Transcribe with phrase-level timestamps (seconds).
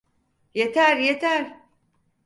[0.53, 1.57] Yeter, yeter!